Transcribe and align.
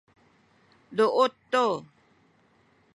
duut 0.97 1.33
tu 1.51 1.65